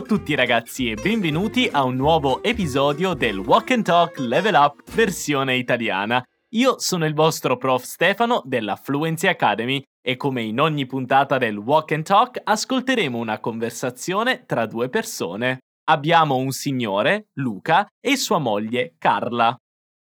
[0.00, 4.90] a tutti ragazzi e benvenuti a un nuovo episodio del Walk and Talk Level Up
[4.94, 6.24] versione italiana.
[6.54, 11.58] Io sono il vostro prof Stefano della Fluency Academy e come in ogni puntata del
[11.58, 15.58] Walk and Talk ascolteremo una conversazione tra due persone.
[15.90, 19.54] Abbiamo un signore, Luca, e sua moglie, Carla.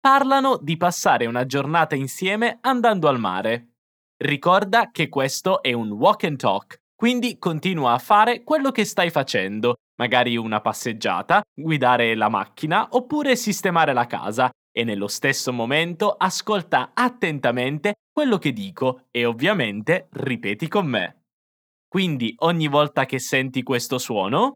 [0.02, 3.76] Parlano di passare una giornata insieme andando al mare.
[4.18, 9.12] Ricorda che questo è un walk and talk, quindi continua a fare quello che stai
[9.12, 16.12] facendo, magari una passeggiata, guidare la macchina oppure sistemare la casa e nello stesso momento
[16.12, 21.26] ascolta attentamente quello che dico e ovviamente ripeti con me.
[21.88, 24.54] Quindi ogni volta che senti questo suono,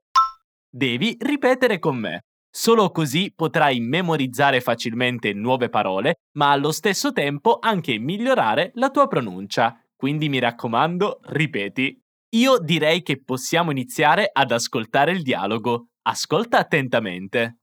[0.68, 2.21] devi ripetere con me.
[2.49, 9.08] Solo così potrai memorizzare facilmente nuove parole, ma allo stesso tempo anche migliorare la tua
[9.08, 9.80] pronuncia.
[9.96, 12.01] Quindi mi raccomando, ripeti.
[12.34, 15.87] Io direi che possiamo iniziare ad ascoltare il dialogo.
[16.04, 17.57] Ascolta attentamente.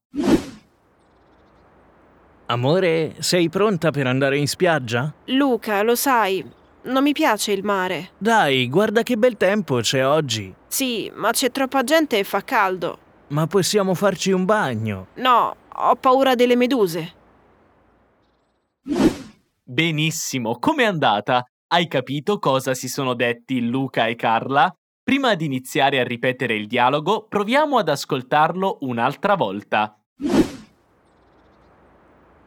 [2.46, 5.10] Amore, sei pronta per andare in spiaggia?
[5.26, 6.44] Luca, lo sai,
[6.82, 8.10] non mi piace il mare.
[8.18, 10.54] Dai, guarda che bel tempo c'è oggi.
[10.66, 12.98] Sì, ma c'è troppa gente e fa caldo.
[13.28, 15.06] Ma possiamo farci un bagno.
[15.14, 17.14] No, ho paura delle meduse.
[19.62, 21.42] Benissimo, com'è andata?
[21.70, 24.72] Hai capito cosa si sono detti Luca e Carla?
[25.04, 29.94] Prima di iniziare a ripetere il dialogo, proviamo ad ascoltarlo un'altra volta.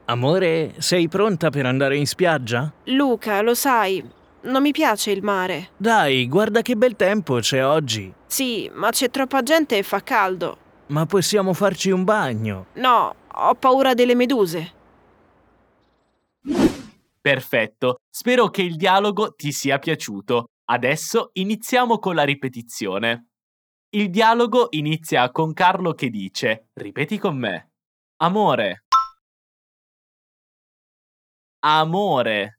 [0.05, 2.73] Amore, sei pronta per andare in spiaggia?
[2.85, 4.03] Luca, lo sai,
[4.41, 5.69] non mi piace il mare.
[5.77, 8.11] Dai, guarda che bel tempo c'è oggi.
[8.25, 10.57] Sì, ma c'è troppa gente e fa caldo.
[10.87, 12.65] Ma possiamo farci un bagno.
[12.73, 14.79] No, ho paura delle meduse.
[17.21, 20.47] Perfetto, spero che il dialogo ti sia piaciuto.
[20.71, 23.27] Adesso iniziamo con la ripetizione.
[23.93, 27.73] Il dialogo inizia con Carlo che dice, ripeti con me,
[28.21, 28.85] amore.
[31.63, 32.55] Amore.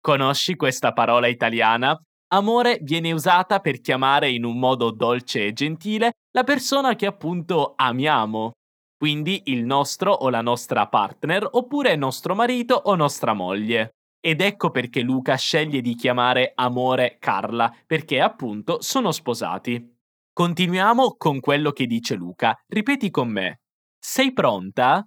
[0.00, 1.98] Conosci questa parola italiana?
[2.28, 7.72] Amore viene usata per chiamare in un modo dolce e gentile la persona che appunto
[7.74, 8.52] amiamo.
[8.96, 13.96] Quindi il nostro o la nostra partner oppure nostro marito o nostra moglie.
[14.20, 19.92] Ed ecco perché Luca sceglie di chiamare amore Carla, perché appunto sono sposati.
[20.32, 22.58] Continuiamo con quello che dice Luca.
[22.66, 23.60] Ripeti con me.
[23.98, 25.06] Sei pronta?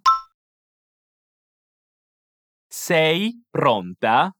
[2.67, 4.31] Sei pronta?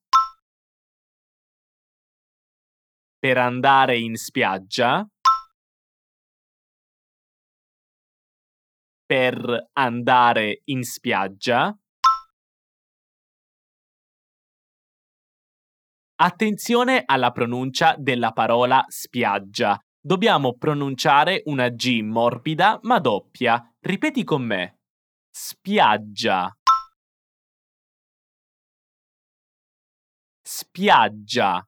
[3.19, 5.07] Per andare in spiaggia?
[9.07, 11.73] Per andare in spiaggia?
[16.19, 19.79] Attenzione alla pronuncia della parola spiaggia.
[19.97, 23.73] Dobbiamo pronunciare una G morbida ma doppia.
[23.79, 24.79] Ripeti con me.
[25.29, 26.53] Spiaggia.
[30.41, 31.65] Spiaggia.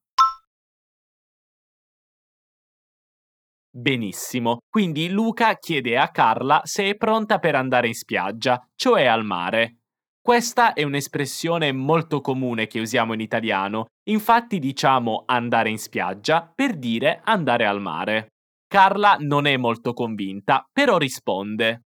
[3.79, 9.23] Benissimo, quindi Luca chiede a Carla se è pronta per andare in spiaggia, cioè al
[9.23, 9.77] mare.
[10.19, 16.75] Questa è un'espressione molto comune che usiamo in italiano, infatti diciamo andare in spiaggia per
[16.75, 18.33] dire andare al mare.
[18.67, 21.83] Carla non è molto convinta, però risponde.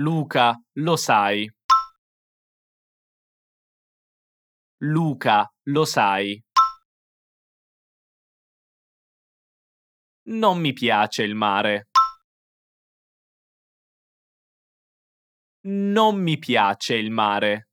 [0.00, 1.48] Luca, lo sai.
[4.78, 6.42] Luca, lo sai.
[10.28, 11.86] Non mi piace il mare.
[15.68, 17.68] Non mi piace il mare.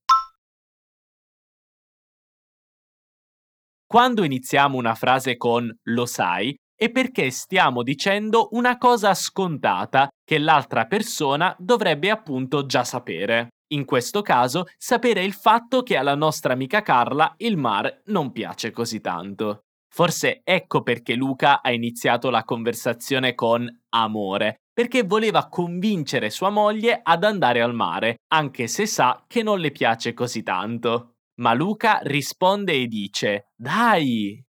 [3.88, 10.38] Quando iniziamo una frase con lo sai è perché stiamo dicendo una cosa scontata che
[10.38, 13.48] l'altra persona dovrebbe appunto già sapere.
[13.74, 18.70] In questo caso, sapere il fatto che alla nostra amica Carla il mare non piace
[18.70, 19.63] così tanto.
[19.94, 27.00] Forse ecco perché Luca ha iniziato la conversazione con amore, perché voleva convincere sua moglie
[27.04, 31.18] ad andare al mare, anche se sa che non le piace così tanto.
[31.42, 34.44] Ma Luca risponde e dice: Dai!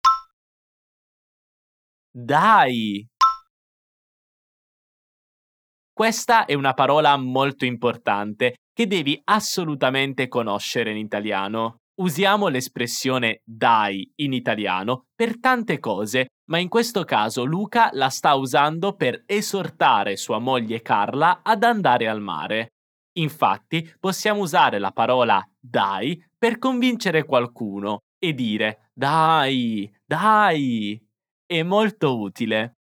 [2.11, 3.07] Dai!
[5.91, 11.80] Questa è una parola molto importante che devi assolutamente conoscere in italiano.
[12.01, 18.33] Usiamo l'espressione dai in italiano per tante cose, ma in questo caso Luca la sta
[18.33, 22.69] usando per esortare sua moglie Carla ad andare al mare.
[23.19, 30.99] Infatti possiamo usare la parola dai per convincere qualcuno e dire dai, dai.
[31.45, 32.77] È molto utile.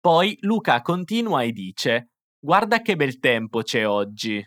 [0.00, 4.40] Poi Luca continua e dice: Guarda che bel tempo c'è oggi.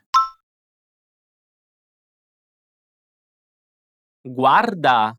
[4.26, 5.14] Guarda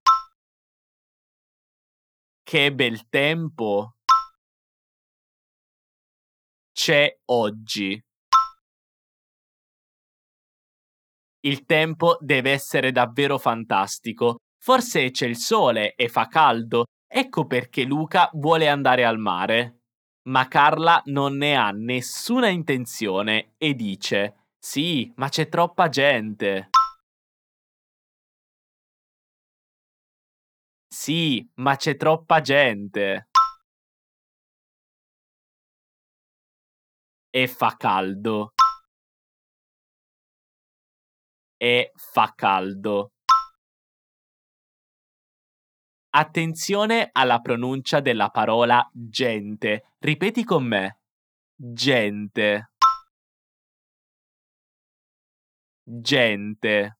[2.43, 3.97] che bel tempo
[6.73, 8.03] c'è oggi.
[11.41, 14.37] Il tempo deve essere davvero fantastico.
[14.59, 19.81] Forse c'è il sole e fa caldo, ecco perché Luca vuole andare al mare.
[20.29, 26.71] Ma Carla non ne ha nessuna intenzione e dice: Sì, ma c'è troppa gente.
[30.97, 33.27] Sì, ma c'è troppa gente.
[37.31, 38.53] E fa caldo.
[41.57, 43.11] E fa caldo.
[46.11, 49.97] Attenzione alla pronuncia della parola gente.
[49.99, 51.01] Ripeti con me.
[51.57, 52.71] Gente.
[55.83, 56.99] Gente.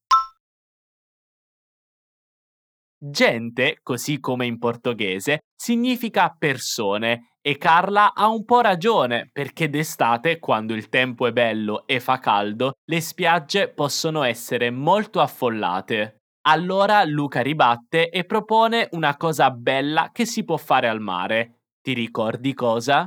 [3.07, 10.39] Gente, così come in portoghese, significa persone e Carla ha un po' ragione perché d'estate,
[10.39, 16.23] quando il tempo è bello e fa caldo, le spiagge possono essere molto affollate.
[16.47, 21.59] Allora Luca ribatte e propone una cosa bella che si può fare al mare.
[21.83, 23.07] Ti ricordi cosa?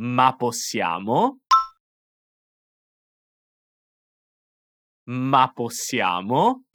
[0.00, 1.40] Ma possiamo?
[5.06, 6.67] Ma possiamo?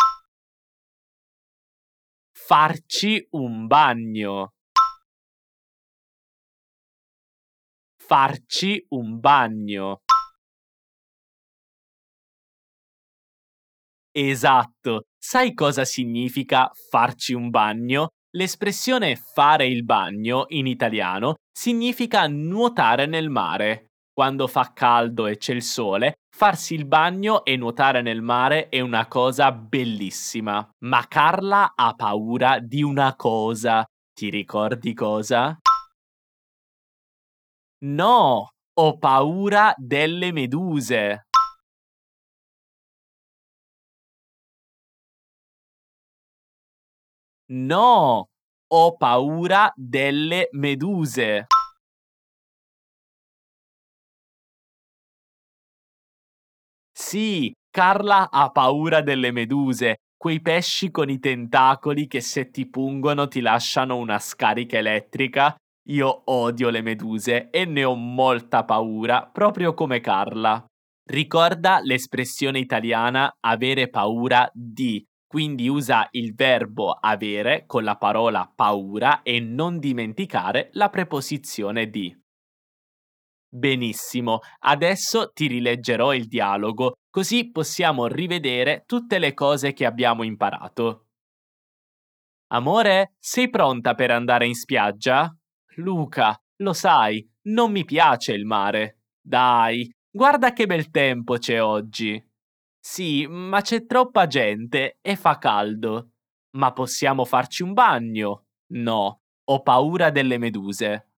[2.56, 4.52] Farci un bagno.
[7.98, 10.02] Farci un bagno.
[14.12, 15.06] Esatto.
[15.18, 18.10] Sai cosa significa farci un bagno?
[18.36, 23.93] L'espressione fare il bagno in italiano significa nuotare nel mare.
[24.16, 28.80] Quando fa caldo e c'è il sole, farsi il bagno e nuotare nel mare è
[28.80, 30.70] una cosa bellissima.
[30.86, 33.84] Ma Carla ha paura di una cosa.
[34.14, 35.58] Ti ricordi cosa?
[37.86, 38.50] No,
[38.80, 41.24] ho paura delle meduse.
[47.50, 48.28] No,
[48.68, 51.48] ho paura delle meduse.
[57.14, 63.28] Sì, Carla ha paura delle meduse, quei pesci con i tentacoli che se ti pungono
[63.28, 65.56] ti lasciano una scarica elettrica.
[65.90, 70.66] Io odio le meduse e ne ho molta paura, proprio come Carla.
[71.08, 79.22] Ricorda l'espressione italiana avere paura di, quindi usa il verbo avere con la parola paura
[79.22, 82.23] e non dimenticare la preposizione di.
[83.56, 91.10] Benissimo, adesso ti rileggerò il dialogo, così possiamo rivedere tutte le cose che abbiamo imparato.
[92.48, 95.32] Amore, sei pronta per andare in spiaggia?
[95.76, 99.02] Luca, lo sai, non mi piace il mare.
[99.22, 102.20] Dai, guarda che bel tempo c'è oggi.
[102.80, 106.14] Sì, ma c'è troppa gente e fa caldo.
[106.58, 108.48] Ma possiamo farci un bagno?
[108.72, 111.13] No, ho paura delle meduse.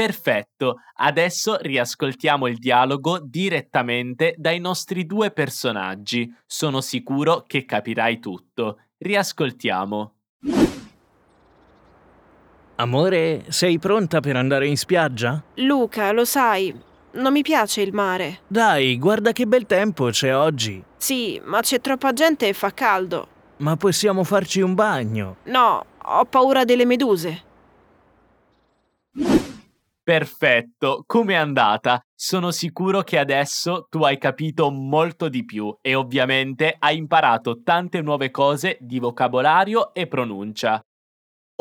[0.00, 6.34] Perfetto, adesso riascoltiamo il dialogo direttamente dai nostri due personaggi.
[6.46, 8.78] Sono sicuro che capirai tutto.
[8.96, 10.14] Riascoltiamo.
[12.76, 15.42] Amore, sei pronta per andare in spiaggia?
[15.56, 16.74] Luca, lo sai,
[17.12, 18.38] non mi piace il mare.
[18.46, 20.82] Dai, guarda che bel tempo c'è oggi.
[20.96, 23.28] Sì, ma c'è troppa gente e fa caldo.
[23.58, 25.36] Ma possiamo farci un bagno.
[25.42, 27.48] No, ho paura delle meduse.
[30.10, 32.00] Perfetto, com'è andata?
[32.12, 38.02] Sono sicuro che adesso tu hai capito molto di più e ovviamente hai imparato tante
[38.02, 40.84] nuove cose di vocabolario e pronuncia.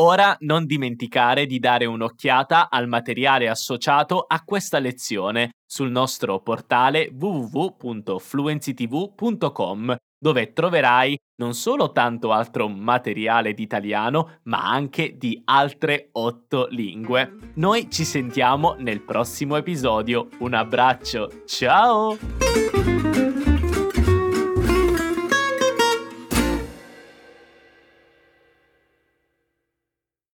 [0.02, 7.12] Ora non dimenticare di dare un'occhiata al materiale associato a questa lezione sul nostro portale
[7.14, 16.68] www.fluencytv.com dove troverai non solo tanto altro materiale di italiano, ma anche di altre otto
[16.70, 17.52] lingue.
[17.56, 20.28] Noi ci sentiamo nel prossimo episodio.
[20.40, 22.18] Un abbraccio, ciao!